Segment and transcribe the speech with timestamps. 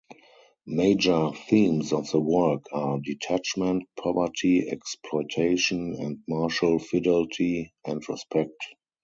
[0.65, 8.59] Major themes of the work are detachment, poverty, exploitation and marital fidelity and respect.